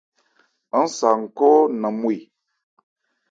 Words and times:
Aán 0.75 0.89
sa 0.97 1.09
n-khɔ́ 1.21 1.57
nanmwê. 1.81 2.17